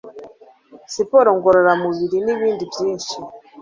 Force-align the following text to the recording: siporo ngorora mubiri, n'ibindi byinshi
siporo 0.93 1.29
ngorora 1.37 1.73
mubiri, 1.81 2.17
n'ibindi 2.25 2.63
byinshi 2.71 3.15